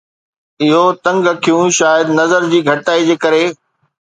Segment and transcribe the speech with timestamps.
[0.63, 3.43] اهو تنگ اکيون شايد نظر جي گهڻائي جي ڪري